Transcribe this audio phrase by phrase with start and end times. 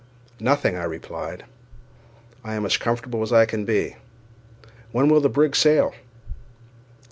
[0.39, 1.45] "Nothing," I replied;
[2.43, 3.97] "I am as comfortable as can be;
[4.91, 5.93] when will the brig sail?"